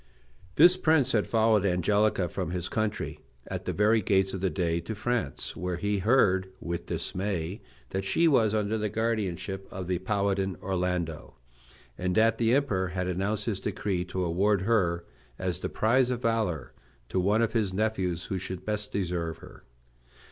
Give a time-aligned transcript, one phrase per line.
[0.55, 4.79] This prince had followed Angelica from his country, at the very gates of the day,
[4.79, 9.99] to France, where he heard with dismay that she was under the guardianship of the
[9.99, 11.35] Paladin Orlando,
[11.99, 15.05] and that the Emperor had announced his decree to award her
[15.37, 16.73] as the prize of valor
[17.09, 19.65] to that one of his nephews who should best deserve her.